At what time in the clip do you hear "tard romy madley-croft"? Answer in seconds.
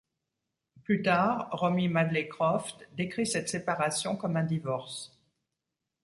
1.03-2.89